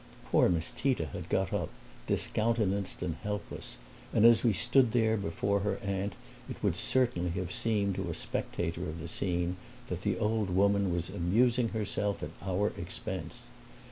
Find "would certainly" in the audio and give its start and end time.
6.63-7.29